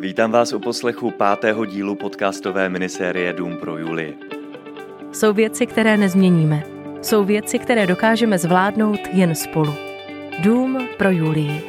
[0.00, 4.18] Vítám vás u poslechu pátého dílu podcastové minisérie Dům pro Julii.
[5.12, 6.62] Jsou věci, které nezměníme.
[7.02, 9.74] Jsou věci, které dokážeme zvládnout jen spolu.
[10.42, 11.62] Dům pro Julii.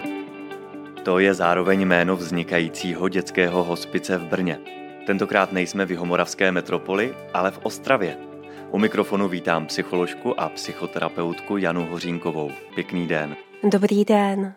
[1.04, 4.60] To je zároveň jméno vznikajícího dětského hospice v Brně.
[5.08, 8.18] Tentokrát nejsme v Jihomoravské metropoli, ale v Ostravě.
[8.72, 12.52] U mikrofonu vítám psycholožku a psychoterapeutku Janu Hořínkovou.
[12.76, 13.36] Pěkný den.
[13.64, 14.54] Dobrý den.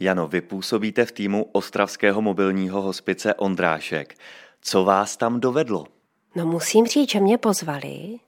[0.00, 4.14] Jano, vy působíte v týmu Ostravského mobilního hospice Ondrášek.
[4.60, 5.86] Co vás tam dovedlo?
[6.34, 8.18] No musím říct, že mě pozvali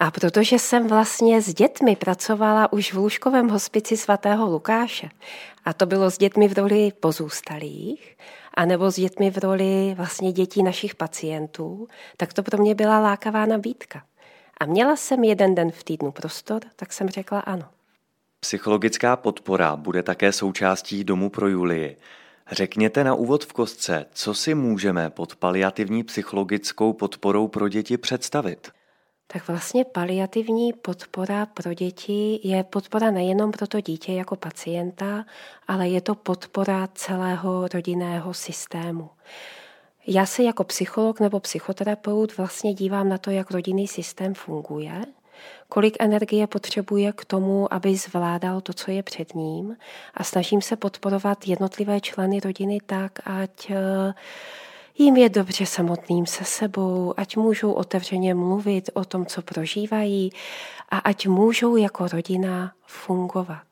[0.00, 5.10] a protože jsem vlastně s dětmi pracovala už v lůžkovém hospici svatého Lukáše
[5.64, 8.16] a to bylo s dětmi v roli pozůstalých,
[8.54, 13.46] anebo s dětmi v roli vlastně dětí našich pacientů, tak to pro mě byla lákavá
[13.46, 14.02] nabídka.
[14.60, 17.64] A měla jsem jeden den v týdnu prostor, tak jsem řekla ano.
[18.40, 21.96] Psychologická podpora bude také součástí Domu pro Julii.
[22.52, 28.70] Řekněte na úvod v kostce, co si můžeme pod paliativní psychologickou podporou pro děti představit.
[29.26, 35.24] Tak vlastně paliativní podpora pro děti je podpora nejenom pro to dítě jako pacienta,
[35.68, 39.10] ale je to podpora celého rodinného systému.
[40.06, 45.04] Já se jako psycholog nebo psychoterapeut vlastně dívám na to, jak rodinný systém funguje–
[45.68, 49.76] kolik energie potřebuje k tomu, aby zvládal to, co je před ním
[50.14, 54.14] a snažím se podporovat jednotlivé členy rodiny tak, ať eh,
[54.98, 60.32] jim je dobře samotným se sebou, ať můžou otevřeně mluvit o tom, co prožívají
[60.88, 63.62] a ať můžou jako rodina fungovat.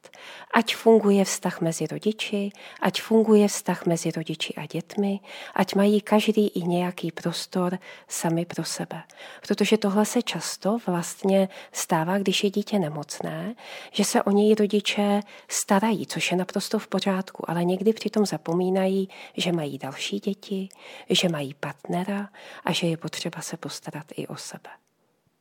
[0.55, 2.51] Ať funguje vztah mezi rodiči,
[2.81, 5.21] ať funguje vztah mezi rodiči a dětmi,
[5.55, 7.79] ať mají každý i nějaký prostor
[8.09, 9.03] sami pro sebe.
[9.49, 13.55] Protože tohle se často vlastně stává, když je dítě nemocné,
[13.93, 19.09] že se o něj rodiče starají, což je naprosto v pořádku, ale někdy přitom zapomínají,
[19.37, 20.69] že mají další děti,
[21.11, 22.29] že mají partnera
[22.65, 24.71] a že je potřeba se postarat i o sebe.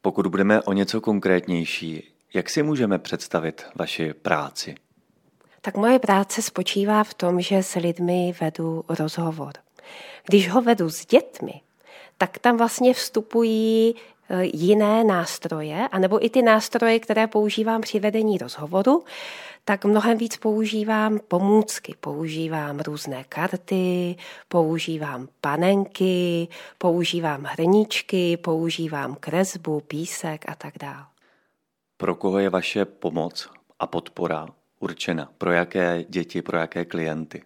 [0.02, 4.76] Pokud budeme o něco konkrétnější, jak si můžeme představit vaši práci?
[5.62, 9.52] Tak moje práce spočívá v tom, že s lidmi vedu rozhovor.
[10.26, 11.62] Když ho vedu s dětmi,
[12.18, 13.96] tak tam vlastně vstupují e,
[14.54, 19.04] jiné nástroje, anebo i ty nástroje, které používám při vedení rozhovoru,
[19.66, 21.96] tak mnohem víc používám pomůcky.
[22.00, 24.16] Používám různé karty,
[24.48, 26.48] používám panenky,
[26.78, 31.15] používám hrníčky, používám kresbu, písek a tak dále.
[31.98, 34.48] Pro koho je vaše pomoc a podpora
[34.80, 35.32] určena?
[35.38, 37.44] Pro jaké děti, pro jaké klienty?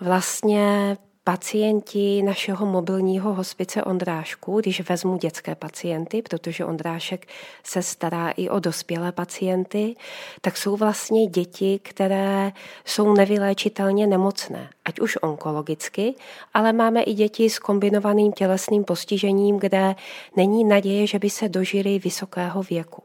[0.00, 7.26] Vlastně pacienti našeho mobilního hospice Ondrášku, když vezmu dětské pacienty, protože Ondrášek
[7.64, 9.96] se stará i o dospělé pacienty,
[10.40, 12.52] tak jsou vlastně děti, které
[12.84, 16.14] jsou nevyléčitelně nemocné, ať už onkologicky,
[16.54, 19.94] ale máme i děti s kombinovaným tělesným postižením, kde
[20.36, 23.02] není naděje, že by se dožili vysokého věku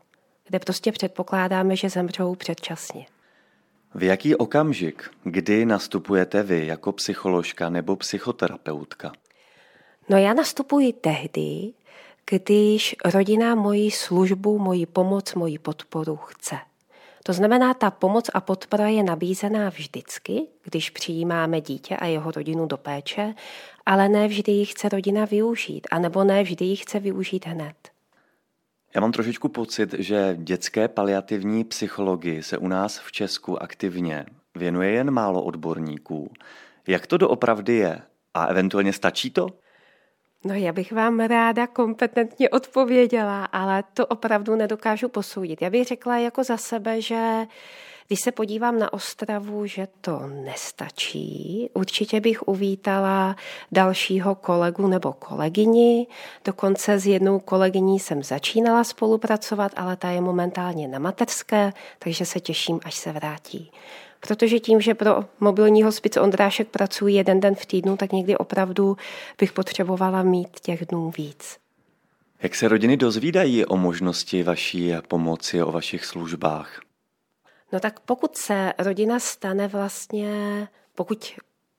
[0.47, 3.05] kde prostě předpokládáme, že zemřou předčasně.
[3.95, 9.11] V jaký okamžik, kdy nastupujete vy jako psycholožka nebo psychoterapeutka?
[10.09, 11.73] No já nastupuji tehdy,
[12.31, 16.55] když rodina moji službu, moji pomoc, moji podporu chce.
[17.23, 22.65] To znamená, ta pomoc a podpora je nabízená vždycky, když přijímáme dítě a jeho rodinu
[22.65, 23.33] do péče,
[23.85, 27.94] ale ne vždy ji chce rodina využít, anebo ne vždy ji chce využít hned.
[28.95, 34.25] Já mám trošičku pocit, že dětské paliativní psychologii se u nás v Česku aktivně
[34.55, 36.33] věnuje jen málo odborníků.
[36.87, 38.01] Jak to doopravdy je?
[38.33, 39.47] A eventuálně stačí to?
[40.45, 45.61] No já bych vám ráda kompetentně odpověděla, ale to opravdu nedokážu posoudit.
[45.61, 47.47] Já bych řekla jako za sebe, že
[48.07, 53.35] když se podívám na Ostravu, že to nestačí, určitě bych uvítala
[53.71, 56.07] dalšího kolegu nebo kolegyni.
[56.45, 62.39] Dokonce s jednou kolegyní jsem začínala spolupracovat, ale ta je momentálně na mateřské, takže se
[62.39, 63.71] těším, až se vrátí.
[64.27, 68.97] Protože tím, že pro mobilní hospic Ondrášek pracuji jeden den v týdnu, tak někdy opravdu
[69.39, 71.57] bych potřebovala mít těch dnů víc.
[72.41, 76.81] Jak se rodiny dozvídají o možnosti vaší pomoci, o vašich službách?
[77.71, 81.33] No tak pokud se rodina stane vlastně, pokud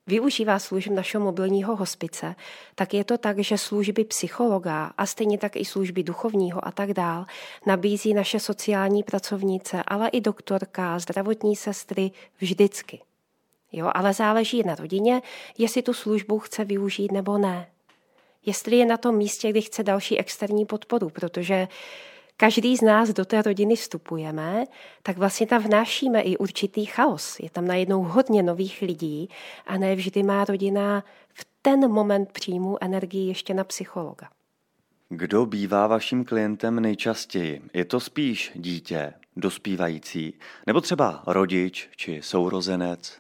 [0.07, 2.35] využívá služeb našeho mobilního hospice,
[2.75, 6.93] tak je to tak, že služby psychologa a stejně tak i služby duchovního a tak
[6.93, 7.27] dál
[7.67, 13.01] nabízí naše sociální pracovnice, ale i doktorka, zdravotní sestry vždycky.
[13.73, 15.23] Jo, ale záleží na rodině,
[15.59, 17.69] jestli tu službu chce využít nebo ne.
[18.47, 21.69] Jestli je na tom místě, kdy chce další externí podporu, protože
[22.37, 24.65] každý z nás do té rodiny vstupujeme,
[25.03, 27.41] tak vlastně tam vnášíme i určitý chaos.
[27.41, 29.29] Je tam najednou hodně nových lidí
[29.67, 31.05] a ne vždy má rodina
[31.35, 34.29] v ten moment přijmu energii ještě na psychologa.
[35.09, 37.63] Kdo bývá vaším klientem nejčastěji?
[37.75, 40.35] Je to spíš dítě, dospívající,
[40.67, 43.19] nebo třeba rodič či sourozenec?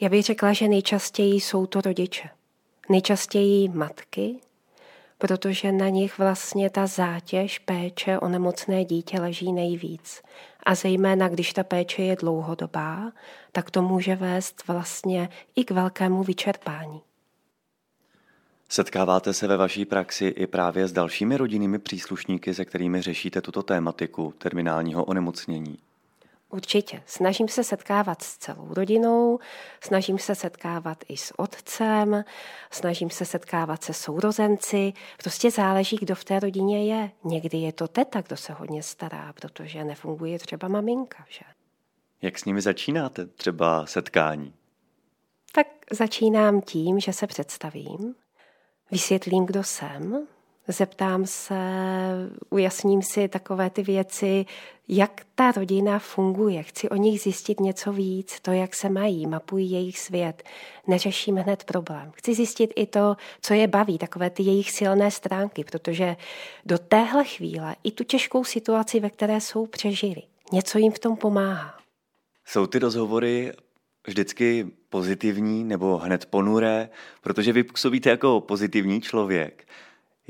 [0.00, 2.28] Já bych řekla, že nejčastěji jsou to rodiče.
[2.88, 4.40] Nejčastěji matky,
[5.22, 10.22] protože na nich vlastně ta zátěž péče o nemocné dítě leží nejvíc.
[10.66, 13.12] A zejména, když ta péče je dlouhodobá,
[13.52, 17.00] tak to může vést vlastně i k velkému vyčerpání.
[18.68, 23.62] Setkáváte se ve vaší praxi i právě s dalšími rodinnými příslušníky, se kterými řešíte tuto
[23.62, 25.78] tématiku terminálního onemocnění?
[26.52, 27.02] Určitě.
[27.06, 29.38] Snažím se setkávat s celou rodinou,
[29.80, 32.24] snažím se setkávat i s otcem,
[32.70, 34.92] snažím se setkávat se sourozenci.
[35.22, 37.10] Prostě záleží, kdo v té rodině je.
[37.24, 41.24] Někdy je to teta, kdo se hodně stará, protože nefunguje třeba maminka.
[41.28, 41.44] Že?
[42.22, 44.54] Jak s nimi začínáte třeba setkání?
[45.52, 48.14] Tak začínám tím, že se představím,
[48.90, 50.26] vysvětlím, kdo jsem,
[50.68, 51.54] zeptám se,
[52.50, 54.46] ujasním si takové ty věci,
[54.88, 56.62] jak ta rodina funguje.
[56.62, 60.42] Chci o nich zjistit něco víc, to, jak se mají, mapují jejich svět.
[60.86, 62.12] Neřeším hned problém.
[62.14, 66.16] Chci zjistit i to, co je baví, takové ty jejich silné stránky, protože
[66.66, 70.22] do téhle chvíle i tu těžkou situaci, ve které jsou, přežili.
[70.52, 71.74] Něco jim v tom pomáhá.
[72.46, 73.52] Jsou ty rozhovory
[74.06, 76.88] vždycky pozitivní nebo hned ponuré,
[77.20, 79.66] protože vy působíte jako pozitivní člověk.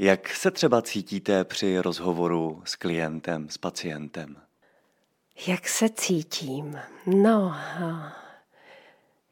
[0.02, 4.36] Jak se třeba cítíte při rozhovoru s klientem, s pacientem?
[5.46, 6.78] Jak se cítím?
[7.06, 7.54] No,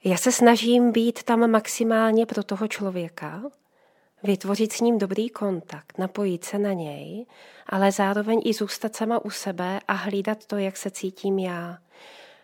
[0.04, 3.42] já se snažím být tam maximálně pro toho člověka,
[4.22, 7.26] vytvořit s ním dobrý kontakt, napojit se na něj,
[7.66, 11.78] ale zároveň i zůstat sama u sebe a hlídat to, jak se cítím já.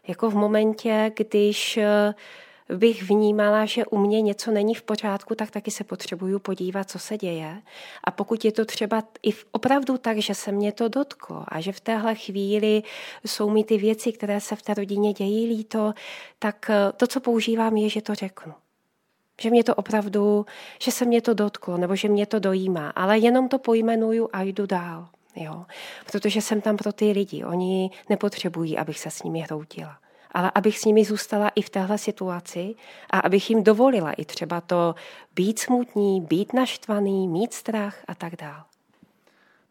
[0.08, 1.78] Jako v momentě, když
[2.68, 6.98] bych vnímala, že u mě něco není v pořádku, tak taky se potřebuju podívat, co
[6.98, 7.62] se děje.
[8.04, 11.72] A pokud je to třeba i opravdu tak, že se mě to dotklo a že
[11.72, 12.82] v téhle chvíli
[13.26, 15.92] jsou mi ty věci, které se v té rodině dějí líto,
[16.38, 18.54] tak eh, to, co používám, je, že to řeknu.
[19.40, 20.46] Že mě to opravdu,
[20.82, 24.42] že se mě to dotklo, nebo že mě to dojímá, ale jenom to pojmenuju a
[24.42, 25.08] jdu dál.
[25.36, 25.66] Jo?
[26.12, 27.44] Protože jsem tam pro ty lidi.
[27.44, 29.98] Oni nepotřebují, abych se s nimi hroutila
[30.37, 32.75] ale abych s nimi zůstala i v téhle situaci
[33.11, 34.94] a abych jim dovolila i třeba to
[35.35, 38.65] být smutný, být naštvaný, mít strach a tak dále.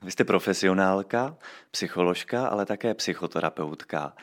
[0.01, 1.35] Vy jste profesionálka,
[1.71, 4.13] psycholožka, ale také psychoterapeutka.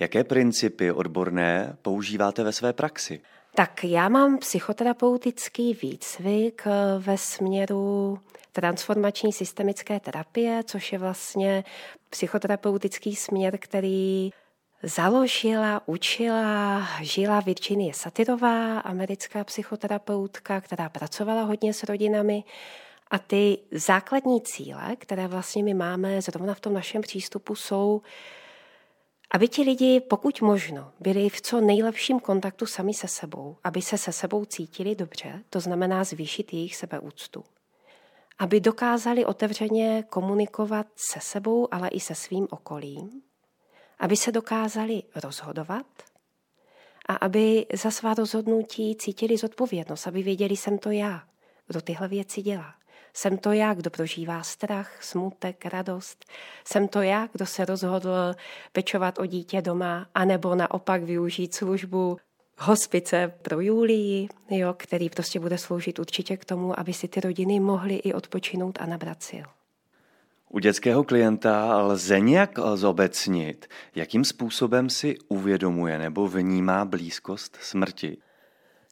[0.00, 3.20] Jaké principy odborné používáte ve své praxi?
[3.54, 6.62] Tak já mám psychoterapeutický výcvik
[6.98, 8.18] ve směru
[8.52, 11.64] transformační systemické terapie, což je vlastně
[12.10, 14.30] psychoterapeutický směr, který
[14.82, 22.44] založila, učila, žila Virginie Satirová, americká psychoterapeutka, která pracovala hodně s rodinami.
[23.10, 28.02] A ty základní cíle, které vlastně my máme zrovna v tom našem přístupu, jsou,
[29.30, 33.98] aby ti lidi, pokud možno, byli v co nejlepším kontaktu sami se sebou, aby se
[33.98, 37.44] se sebou cítili dobře, to znamená zvýšit jejich sebeúctu.
[38.38, 43.22] Aby dokázali otevřeně komunikovat se sebou, ale i se svým okolím,
[44.02, 45.86] aby se dokázali rozhodovat
[47.08, 51.22] a aby za svá rozhodnutí cítili zodpovědnost, aby věděli, jsem to já,
[51.66, 52.74] kdo tyhle věci dělá.
[53.14, 56.24] Jsem to já, kdo prožívá strach, smutek, radost.
[56.64, 58.34] Jsem to já, kdo se rozhodl
[58.72, 62.16] pečovat o dítě doma, anebo naopak využít službu
[62.58, 67.60] hospice pro Julii, jo, který prostě bude sloužit určitě k tomu, aby si ty rodiny
[67.60, 69.46] mohly i odpočinout a nabrat sil.
[70.54, 78.16] U dětského klienta lze nějak zobecnit, jakým způsobem si uvědomuje nebo vnímá blízkost smrti?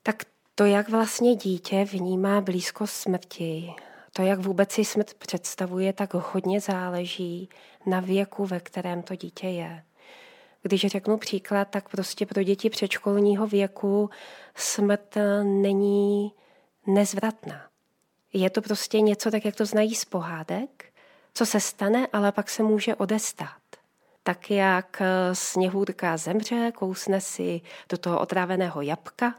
[0.02, 0.23] Tak
[0.55, 3.73] to, jak vlastně dítě vnímá blízkost smrti,
[4.12, 7.49] to, jak vůbec si smrt představuje, tak hodně záleží
[7.87, 9.83] na věku, ve kterém to dítě je.
[10.62, 14.11] Když řeknu příklad, tak prostě pro děti předškolního věku
[14.55, 16.33] smrt není
[16.87, 17.62] nezvratná.
[18.33, 20.89] Je to prostě něco tak, jak to znají z pohádek,
[21.34, 23.60] co se stane, ale pak se může odestát.
[24.22, 29.34] Tak jak eh, sněhůrka zemře, kousne si do toho otráveného jabka,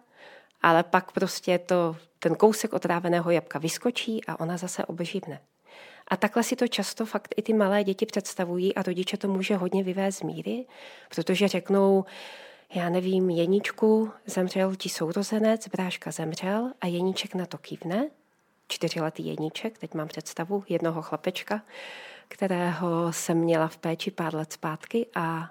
[0.62, 5.42] ale pak prostě to, ten kousek otráveného jabka vyskočí a ona zase obeživne.
[6.08, 9.56] A takhle si to často fakt i ty malé děti představují a rodiče to může
[9.56, 10.66] hodně vyvést z míry,
[11.16, 12.06] protože řeknou,
[12.74, 18.10] já nevím, Jeničku zemřel ti sourozenec, bráška zemřel a Jeníček na to kývne
[18.72, 21.62] čtyřletý jedniček, teď mám představu jednoho chlapečka,
[22.28, 25.50] kterého jsem měla v péči pár let zpátky a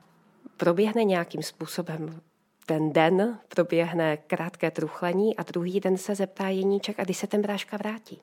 [0.56, 2.20] proběhne nějakým způsobem
[2.66, 7.42] ten den proběhne krátké truchlení a druhý den se zeptá Jeníček, a kdy se ten
[7.42, 8.22] bráška vrátí.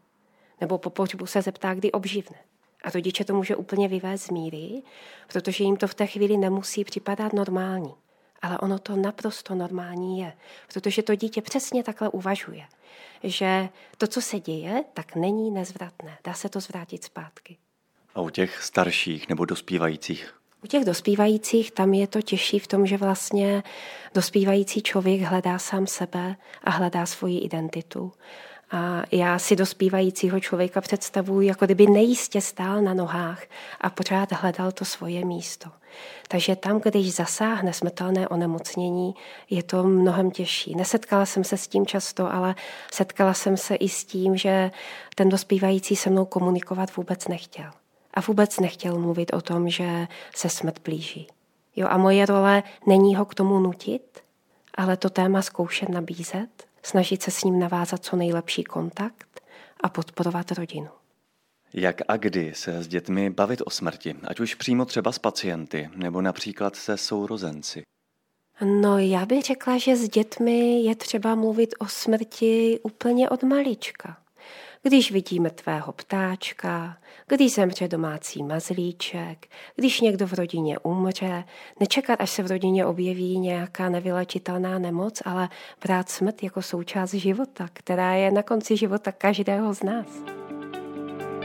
[0.61, 2.37] Nebo po pohřbu se zeptá, kdy obživne.
[2.83, 4.81] A rodiče to může úplně vyvést z míry,
[5.33, 7.93] protože jim to v té chvíli nemusí připadat normální.
[8.41, 10.33] Ale ono to naprosto normální je,
[10.73, 12.65] protože to dítě přesně takhle uvažuje,
[13.23, 16.17] že to, co se děje, tak není nezvratné.
[16.23, 17.57] Dá se to zvrátit zpátky.
[18.15, 20.33] A u těch starších nebo dospívajících?
[20.63, 23.63] U těch dospívajících tam je to těžší v tom, že vlastně
[24.13, 28.11] dospívající člověk hledá sám sebe a hledá svoji identitu.
[28.71, 33.43] A já si dospívajícího člověka představuji, jako kdyby nejistě stál na nohách
[33.81, 35.69] a pořád hledal to svoje místo.
[36.27, 39.15] Takže tam, když zasáhne smrtelné onemocnění,
[39.49, 40.75] je to mnohem těžší.
[40.75, 42.55] Nesetkala jsem se s tím často, ale
[42.93, 44.71] setkala jsem se i s tím, že
[45.15, 47.71] ten dospívající se mnou komunikovat vůbec nechtěl.
[48.13, 51.27] A vůbec nechtěl mluvit o tom, že se smrt blíží.
[51.75, 54.19] Jo, a moje role není ho k tomu nutit,
[54.75, 59.41] ale to téma zkoušet nabízet snažit se s ním navázat co nejlepší kontakt
[59.83, 60.87] a podporovat rodinu.
[61.73, 65.89] Jak a kdy se s dětmi bavit o smrti, ať už přímo třeba s pacienty
[65.95, 67.81] nebo například se sourozenci?
[68.61, 74.17] No, já bych řekla, že s dětmi je třeba mluvit o smrti úplně od malička
[74.87, 81.43] když vidí mrtvého ptáčka, když zemře domácí mazlíček, když někdo v rodině umře,
[81.79, 85.49] nečekat, až se v rodině objeví nějaká nevylečitelná nemoc, ale
[85.83, 90.07] brát smrt jako součást života, která je na konci života každého z nás.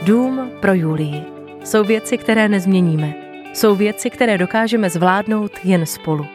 [0.05, 1.23] Dům pro Julii.
[1.63, 3.13] Jsou věci, které nezměníme.
[3.53, 6.25] Jsou věci, které dokážeme zvládnout jen spolu.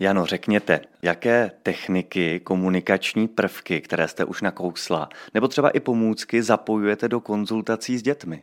[0.00, 7.08] Jano, řekněte, jaké techniky, komunikační prvky, které jste už nakousla, nebo třeba i pomůcky zapojujete
[7.08, 8.42] do konzultací s dětmi?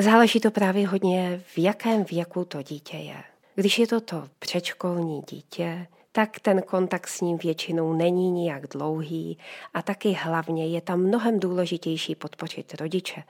[0.00, 3.16] Záleží to právě hodně, v jakém věku to dítě je.
[3.54, 9.38] Když je to to předškolní dítě, tak ten kontakt s ním většinou není nijak dlouhý
[9.74, 13.22] a taky hlavně je tam mnohem důležitější podpořit rodiče,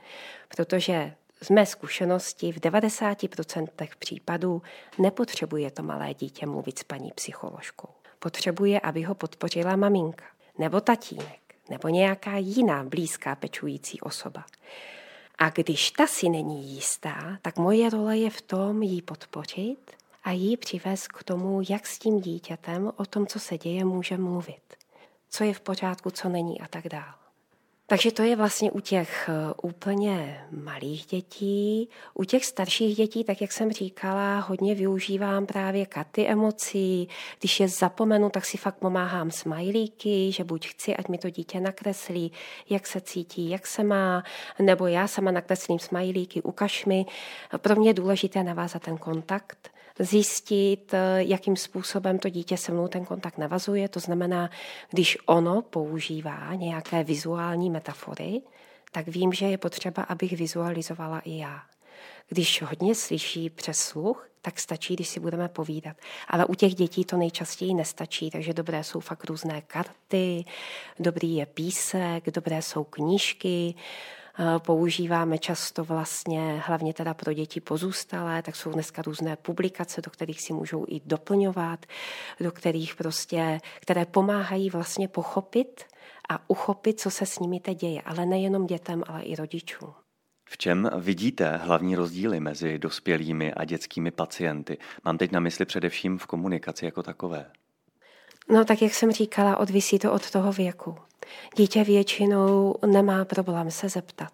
[0.56, 4.62] protože z mé zkušenosti v 90% případů
[4.98, 7.88] nepotřebuje to malé dítě mluvit s paní psycholožkou.
[8.18, 10.24] Potřebuje, aby ho podpořila maminka,
[10.58, 14.44] nebo tatínek, nebo nějaká jiná blízká pečující osoba.
[15.38, 19.90] A když ta si není jistá, tak moje role je v tom jí podpořit
[20.24, 24.16] a jí přivést k tomu, jak s tím dítětem o tom, co se děje, může
[24.16, 24.74] mluvit.
[25.28, 27.21] Co je v pořádku, co není a tak dále.
[27.92, 31.88] Takže to je vlastně u těch eh, úplně malých dětí.
[32.14, 37.08] U těch starších dětí, tak jak jsem říkala, hodně využívám právě karty emocí.
[37.38, 41.60] Když je zapomenu, tak si fakt pomáhám smajlíky, že buď chci, ať mi to dítě
[41.60, 42.32] nakreslí,
[42.70, 44.22] jak se cítí, jak se má,
[44.58, 47.06] nebo já sama nakreslím smajlíky, ukaž mi.
[47.58, 52.88] Pro mě je důležité navázat ten kontakt zjistit, eh, jakým způsobem to dítě se mnou
[52.88, 53.88] ten kontakt navazuje.
[53.88, 54.50] To znamená,
[54.90, 58.42] když ono používá nějaké vizuální metafory,
[58.92, 61.62] tak vím, že je potřeba, abych vizualizovala i já.
[62.28, 65.96] Když hodně slyší přes sluch, tak stačí, když si budeme povídat.
[66.28, 70.44] Ale u těch dětí to nejčastěji nestačí, takže dobré jsou fakt různé karty,
[70.98, 74.21] dobrý je písek, dobré jsou knížky, Eh,
[74.58, 80.42] používáme často vlastně, hlavně teda pro děti pozůstalé, tak jsou dneska různé publikace, do kterých
[80.42, 81.86] si můžou i doplňovat,
[82.40, 85.84] do kterých prostě, které pomáhají vlastně pochopit
[86.28, 89.94] a uchopit, co se s nimi teď děje, ale nejenom dětem, ale i rodičům.
[90.44, 94.78] V čem vidíte hlavní rozdíly mezi dospělými a dětskými pacienty?
[95.04, 97.50] Mám teď na mysli především v komunikaci jako takové.
[98.48, 100.96] No tak jak jsem říkala, odvisí to od toho věku.
[101.56, 104.32] Dítě většinou nemá problém se zeptat.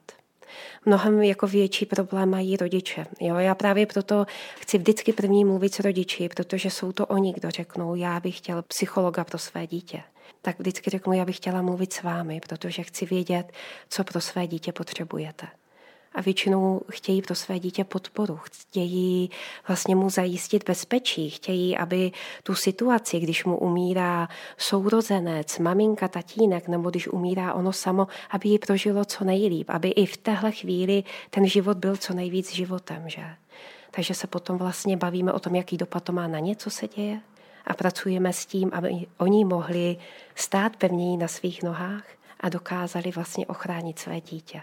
[0.87, 3.07] Mnohem jako větší problém mají rodiče.
[3.21, 4.27] Jo, já právě proto
[4.61, 8.63] chci vždycky první mluvit s rodiči, protože jsou to oni, kdo řeknou, já bych chtěl
[8.63, 10.03] psychologa pro své dítě.
[10.43, 13.53] Tak vždycky řeknu, já bych chtěla mluvit s vámi, protože chci vědět,
[13.89, 15.47] co pro své dítě potřebujete
[16.19, 19.31] a většinou chtějí pro své dítě podporu, chtějí
[19.69, 26.91] vlastně mu zajistit bezpečí, chtějí, aby tu situaci, když mu umírá sourozenec, maminka, tatínek, nebo
[26.91, 31.47] když umírá ono samo, aby ji prožilo co nejlíp, aby i v téhle chvíli ten
[31.47, 33.25] život byl co nejvíc životem, že?
[33.91, 36.89] Takže se potom vlastně bavíme o tom, jaký dopad to má na ně, co se
[36.89, 37.21] děje
[37.67, 39.97] a pracujeme s tím, aby oni mohli
[40.35, 42.05] stát pevněji na svých nohách
[42.41, 44.63] a dokázali vlastně ochránit své dítě.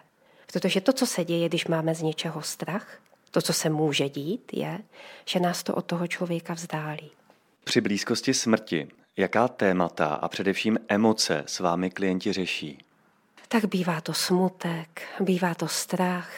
[0.56, 2.98] Protože to, co se děje, když máme z něčeho strach,
[3.32, 4.80] to, co se může dít, je,
[5.26, 7.12] že nás to od toho člověka vzdálí.
[7.64, 12.78] Při blízkosti smrti, jaká témata a především emoce s vámi klienti řeší?
[13.48, 16.32] Tak bývá to smutek, bývá to strach,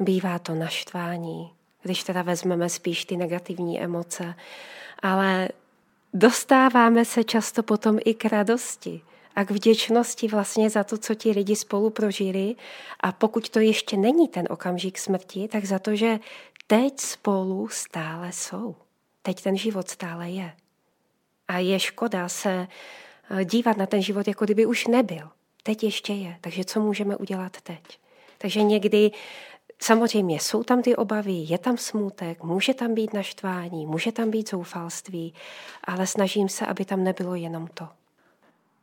[0.00, 1.50] bývá to naštvání,
[1.82, 4.34] když teda vezmeme spíš ty negativní emoce,
[5.02, 5.48] ale
[6.14, 9.00] dostáváme se často potom i k radosti
[9.36, 12.54] a k vděčnosti vlastně za to, co ti lidi spolu prožili.
[13.00, 16.18] A pokud to ještě není ten okamžik smrti, tak za to, že
[16.66, 18.76] teď spolu stále jsou.
[19.22, 20.52] Teď ten život stále je.
[21.48, 22.68] A je škoda se
[23.30, 25.28] eh, dívat na ten život, jako kdyby už nebyl.
[25.62, 26.38] Teď ještě je.
[26.40, 27.98] Takže co můžeme udělat teď?
[28.38, 29.10] Takže někdy
[29.82, 34.50] Samozřejmě jsou tam ty obavy, je tam smutek, může tam být naštvání, může tam být
[34.50, 35.34] zoufalství,
[35.84, 37.88] ale snažím se, aby tam nebylo jenom to.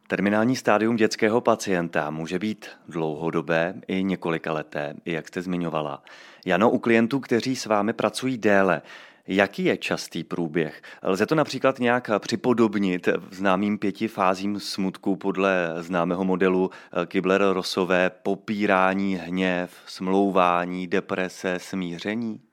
[0.10, 6.04] Terminální stádium dětského pacienta může být dlouhodobé i několika leté, jak jste zmiňovala.
[6.46, 8.82] Jano, u klientů, kteří s vámi pracují déle,
[9.30, 10.82] Jaký je častý průběh?
[11.04, 16.72] Lze to například nějak připodobnit známým pěti fázím smutku podle známého modelu
[17.06, 22.47] Kibler-Rosové popírání, hněv, smlouvání, deprese, smíření?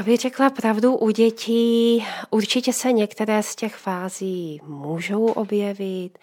[0.00, 6.18] Aby řekla pravdu, u dětí určitě se některé z těch fází můžou objevit,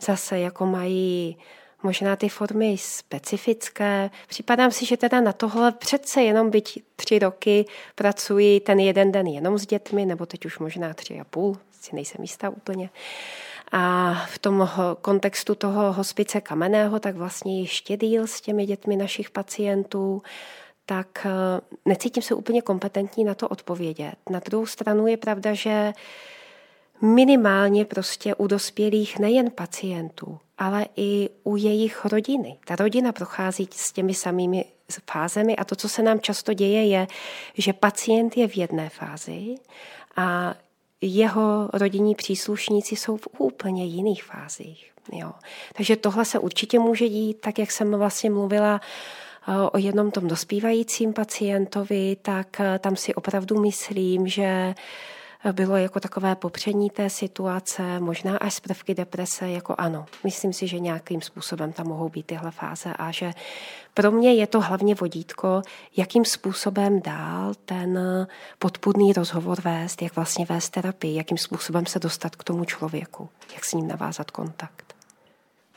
[0.00, 1.36] zase jako mají
[1.82, 4.10] možná ty formy specifické.
[4.28, 9.26] Připadám si, že teda na tohle přece jenom byť tři roky pracuji ten jeden den
[9.26, 12.90] jenom s dětmi, nebo teď už možná tři a půl, si nejsem jistá úplně.
[13.72, 14.70] A v tom
[15.00, 20.22] kontextu toho hospice kamenného, tak vlastně ještě díl s těmi dětmi našich pacientů,
[20.88, 21.30] tak eh,
[21.84, 24.14] necítím se úplně kompetentní na to odpovědět.
[24.30, 25.92] Na druhou stranu je pravda, že
[27.00, 32.58] minimálně prostě u dospělých nejen pacientů, ale i u jejich rodiny.
[32.64, 34.64] Ta rodina prochází s těmi samými
[35.10, 37.06] fázemi a to, co se nám často děje, je,
[37.54, 39.54] že pacient je v jedné fázi
[40.16, 40.54] a
[41.00, 44.92] jeho rodinní příslušníci jsou v úplně jiných fázích.
[45.12, 45.32] Jo.
[45.74, 49.27] Takže tohle se určitě může dít, tak jak jsem vlastně mluvila eh,
[49.72, 54.74] o jednom tom dospívajícím pacientovi, tak eh, tam si opravdu myslím, že
[55.52, 60.06] bylo jako takové popření té situace, možná až z prvky deprese, jako ano.
[60.24, 63.32] Myslím si, že nějakým způsobem tam mohou být tyhle fáze a že
[63.94, 65.62] pro mě je to hlavně vodítko,
[65.96, 67.98] jakým způsobem dál ten
[68.58, 73.64] podpůrný rozhovor vést, jak vlastně vést terapii, jakým způsobem se dostat k tomu člověku, jak
[73.64, 74.87] s ním navázat kontakt.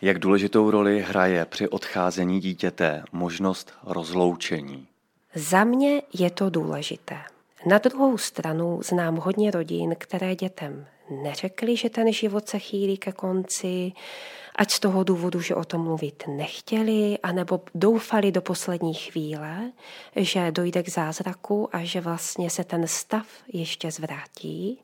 [0.02, 4.88] Jak důležitou roli hraje při odcházení dítěte možnost rozloučení?
[5.36, 7.18] Za mě je to důležité.
[7.66, 10.86] Na druhou stranu znám hodně rodin, které dětem
[11.24, 13.92] neřekli, že ten život se chýlí ke konci,
[14.56, 19.72] ať z toho důvodu, že o tom mluvit nechtěli, anebo doufali do poslední chvíle,
[20.16, 24.80] že dojde k zázraku a že vlastně se ten stav ještě zvrátí.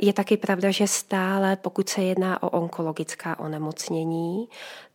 [0.00, 4.48] Je taky pravda, že stále, pokud se jedná o onkologická onemocnění,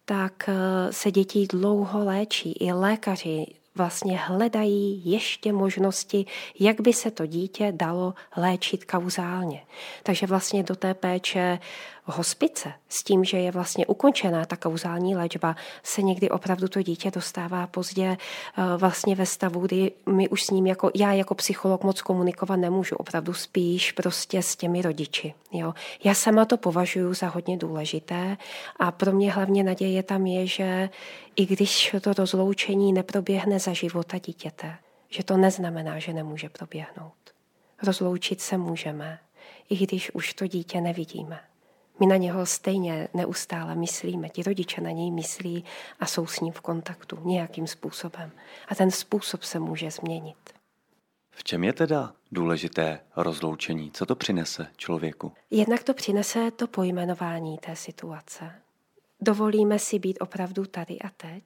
[0.06, 0.54] tak eh,
[0.94, 2.52] se děti dlouho léčí.
[2.60, 6.26] I lékaři vlastně hledají ještě možnosti,
[6.60, 9.62] jak by se to dítě dalo léčit kauzálně.
[10.04, 11.60] Takže vlastně do té péče
[12.12, 17.12] hospice s tím, že je vlastně ukončená ta kauzální léčba, se někdy opravdu to dítě
[17.12, 21.84] dostává pozdě eh, vlastně ve stavu, kdy my už s ním jako, já jako psycholog
[21.84, 25.34] moc komunikovat nemůžu, opravdu spíš prostě s těmi rodiči.
[25.52, 25.74] Jo.
[26.04, 28.38] Já sama to považuji za hodně důležité
[28.80, 30.90] a pro mě hlavně naděje tam je, že
[31.36, 34.76] i když to rozloučení neproběhne za života dítěte,
[35.10, 37.14] že to neznamená, že nemůže proběhnout.
[37.84, 39.20] Rozloučit se můžeme,
[39.70, 41.40] i když už to dítě nevidíme.
[42.00, 45.66] My na něho stejně neustále myslíme, ti rodiče na něj myslí
[46.00, 48.32] a jsou s ním v kontaktu nějakým způsobem.
[48.68, 50.38] A ten způsob se může změnit.
[51.32, 53.92] V čem je teda důležité rozloučení?
[53.92, 55.32] Co to přinese člověku?
[55.52, 58.52] Jednak to přinese to pojmenování té situace.
[59.22, 61.44] Dovolíme si být opravdu tady a teď.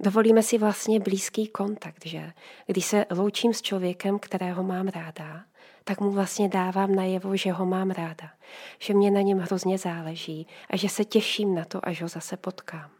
[0.00, 2.32] Dovolíme si vlastně blízký kontakt, že
[2.66, 5.44] když se loučím s člověkem, kterého mám ráda,
[5.88, 8.30] tak mu vlastně dávám najevo, že ho mám ráda,
[8.78, 12.36] že mě na něm hrozně záleží a že se těším na to, až ho zase
[12.36, 12.90] potkám.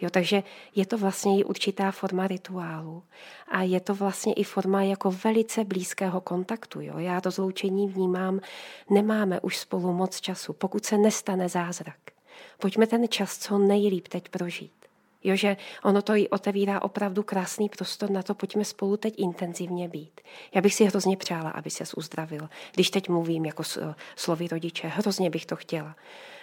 [0.00, 0.42] Jo, takže
[0.74, 3.02] je to vlastně i určitá forma rituálu
[3.48, 6.80] a je to vlastně i forma jako velice blízkého kontaktu.
[6.80, 6.98] Jo.
[6.98, 8.40] Já rozloučení vnímám,
[8.90, 11.98] nemáme už spolu moc času, pokud se nestane zázrak.
[12.58, 14.85] Pojďme ten čas co nejlíp teď prožít.
[15.26, 19.88] Jo, že ono to i otevírá opravdu krásný prostor na to, pojďme spolu teď intenzivně
[19.88, 20.20] být.
[20.54, 22.48] Já bych si hrozně přála, aby ses uzdravil.
[22.74, 23.62] Když teď mluvím jako
[24.16, 25.96] slovy rodiče, hrozně bych to chtěla.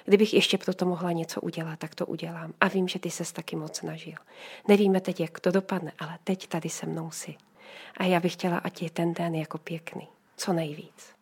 [0.06, 2.54] Kdybych ještě pro to mohla něco udělat, tak to udělám.
[2.62, 4.16] A vím, že ty ses taky moc snažil.
[4.68, 7.36] Nevíme teď, jak to dopadne, ale teď tady se mnou si.
[7.98, 10.08] A já bych chtěla, ať je ten den jako pěkný.
[10.38, 11.14] Co nejvíc.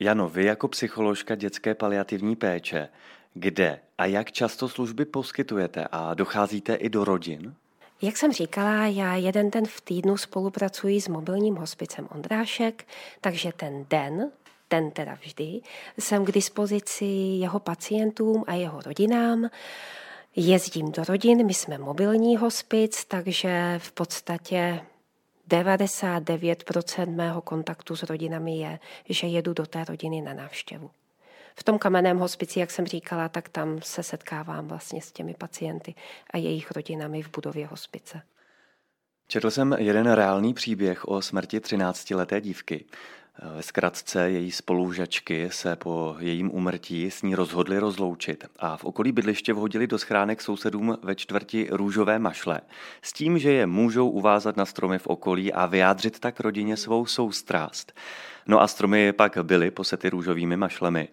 [0.00, 2.88] Jano, vy jako psycholožka dětské paliativní péče,
[3.34, 7.54] kde a jak často služby poskytujete a docházíte i do rodin?
[8.02, 12.86] Jak jsem říkala, já jeden den v týdnu spolupracuji s mobilním hospicem Ondrášek,
[13.20, 14.30] takže ten den
[14.68, 15.60] ten teda vždy,
[15.98, 19.50] jsem k dispozici jeho pacientům a jeho rodinám.
[20.36, 24.80] Jezdím do rodin, my jsme mobilní hospic, takže v podstatě
[25.48, 30.90] 99% mého kontaktu s rodinami je, že jedu do té rodiny na návštěvu.
[31.58, 35.94] V tom kamenném hospici, jak jsem říkala, tak tam se setkávám vlastně s těmi pacienty
[36.30, 38.22] a jejich rodinami v budově hospice.
[39.28, 42.84] Četl jsem jeden reálný příběh o smrti 13-leté dívky.
[43.42, 49.12] Ve zkratce její spolužačky se po jejím umrtí s ní rozhodli rozloučit a v okolí
[49.12, 52.60] bydliště vhodili do schránek sousedům ve čtvrti růžové mašle
[53.02, 57.06] s tím, že je můžou uvázat na stromy v okolí a vyjádřit tak rodině svou
[57.06, 57.92] soustrást.
[58.46, 61.08] No a stromy pak byly posety růžovými mašlemi.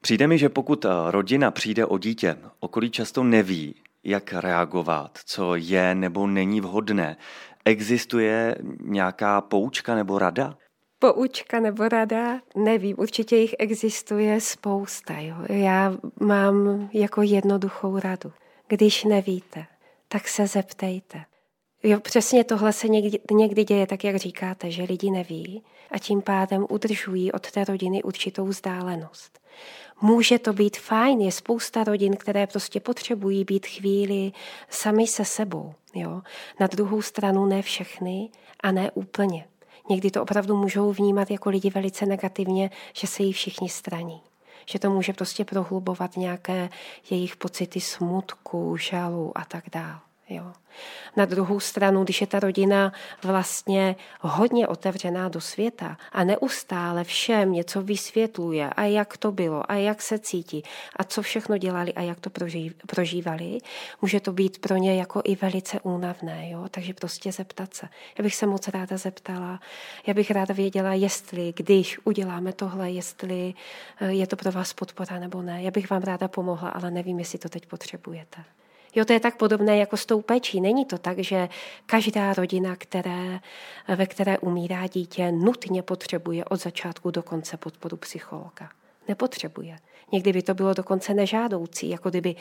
[0.00, 5.94] Přijde mi, že pokud rodina přijde o dítě, okolí často neví, jak reagovat, co je
[5.94, 7.16] nebo není vhodné.
[7.64, 10.56] Existuje nějaká poučka nebo rada?
[10.98, 15.18] Poučka nebo rada, nevím, určitě jich existuje spousta.
[15.18, 15.36] Jo.
[15.48, 18.32] Já mám jako jednoduchou radu.
[18.68, 19.66] Když nevíte,
[20.08, 21.24] tak se zeptejte.
[21.82, 26.22] Jo, přesně tohle se někdy, někdy děje, tak jak říkáte, že lidi neví a tím
[26.22, 29.38] pádem udržují od té rodiny určitou vzdálenost.
[30.00, 34.32] Může to být fajn, je spousta rodin, které prostě potřebují být chvíli
[34.70, 35.74] sami se sebou.
[35.94, 36.22] Jo?
[36.60, 38.30] Na druhou stranu ne všechny
[38.60, 39.44] a ne úplně.
[39.88, 44.20] Někdy to opravdu můžou vnímat jako lidi velice negativně, že se jí všichni straní.
[44.66, 46.68] Že to může prostě prohlubovat nějaké
[47.10, 50.05] jejich pocity smutku, žalu a tak dále.
[50.28, 50.52] Jo.
[51.16, 57.52] Na druhou stranu, když je ta rodina vlastně hodně otevřená do světa a neustále všem
[57.52, 60.62] něco vysvětluje a jak to bylo a jak se cítí
[60.96, 62.30] a co všechno dělali a jak to
[62.86, 63.58] prožívali,
[64.02, 66.50] může to být pro ně jako i velice únavné.
[66.50, 66.66] Jo?
[66.70, 67.88] Takže prostě zeptat se.
[68.18, 69.60] Já bych se moc ráda zeptala,
[70.06, 73.54] já bych ráda věděla, jestli, když uděláme tohle, jestli
[74.00, 75.62] eh, je to pro vás podpora nebo ne.
[75.62, 78.44] Já bych vám ráda pomohla, ale nevím, jestli to teď potřebujete.
[78.96, 80.60] Jo, to je tak podobné jako s tou péčí.
[80.60, 81.48] Není to tak, že
[81.86, 83.40] každá rodina, které,
[83.96, 88.70] ve které umírá dítě, nutně potřebuje od začátku do konce podporu psychologa.
[89.08, 89.78] Nepotřebuje.
[90.12, 92.36] Někdy by to bylo dokonce nežádoucí, jako kdyby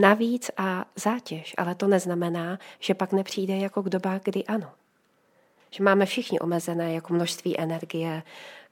[0.00, 4.70] navíc a zátěž, ale to neznamená, že pak nepřijde jako k doba, kdy ano.
[5.70, 8.22] Že máme všichni omezené jako množství energie,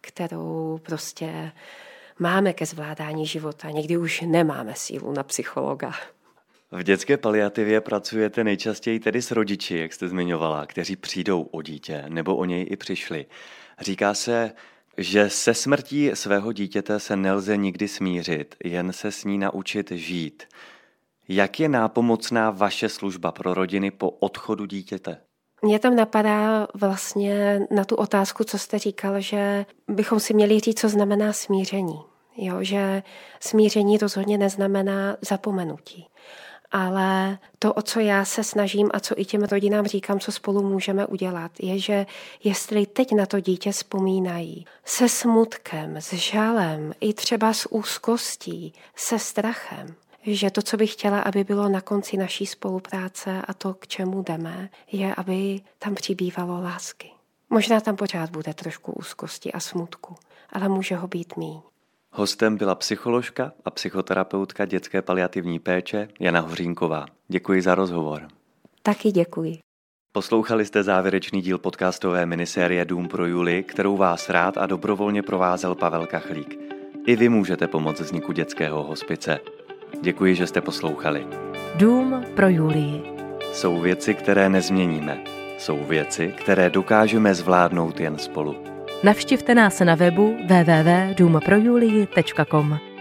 [0.01, 1.53] kterou prostě
[2.19, 3.71] máme ke zvládání života.
[3.71, 5.93] Někdy už nemáme sílu na psychologa.
[6.75, 12.05] V dětské paliativě pracujete nejčastěji tedy s rodiči, jak jste zmiňovala, kteří přijdou o dítě
[12.09, 13.27] nebo o něj i přišli.
[13.81, 14.53] Říká se,
[14.99, 20.43] že se smrtí svého dítěte se nelze nikdy smířit, jen se s ní naučit žít.
[21.29, 25.17] Jak je nápomocná vaše služba pro rodiny po odchodu dítěte?
[25.63, 30.81] Mně tam napadá vlastně na tu otázku, co jste říkal, že bychom si měli říct,
[30.81, 32.01] co znamená smíření.
[32.37, 33.03] Jo, že
[33.41, 36.07] smíření rozhodně neznamená zapomenutí
[36.75, 40.63] ale to, o co já se snažím a co i těm rodinám říkám, co spolu
[40.63, 42.07] můžeme udělat, je, že
[42.45, 49.19] jestli teď na to dítě vzpomínají se smutkem, s žalem, i třeba s úzkostí, se
[49.19, 53.87] strachem, že to, co bych chtěla, aby bylo na konci naší spolupráce a to, k
[53.87, 57.11] čemu jdeme, je, aby tam přibývalo lásky.
[57.51, 60.15] Možná tam pořád bude trošku úzkosti a smutku,
[60.53, 61.61] ale může ho být míň.
[62.17, 67.07] Hostem byla psycholožka a psychoterapeutka dětské paliativní péče Jana Hořínková.
[67.29, 68.23] Děkuji za rozhovor.
[68.83, 69.59] Taky děkuji.
[70.13, 75.75] Poslouchali jste závěrečný díl podcastové minisérie Dům pro Juli, kterou vás rád a dobrovolně provázel
[75.75, 76.59] Pavel Kachlík.
[77.07, 79.39] I vy můžete pomoct vzniku dětského hospice.
[80.03, 81.27] Děkuji, že jste poslouchali.
[81.75, 83.03] Dům pro Julii.
[83.53, 85.25] Jsou věci, které nezměníme.
[85.59, 88.74] Jsou věci, které dokážeme zvládnout jen spolu.
[89.03, 92.94] Navštivte nás na webu www.důmprojulii.com.